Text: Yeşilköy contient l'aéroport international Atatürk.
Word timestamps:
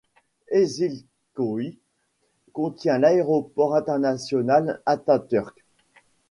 Yeşilköy 0.51 1.65
contient 2.55 2.97
l'aéroport 3.01 3.73
international 3.81 4.65
Atatürk. 4.91 5.55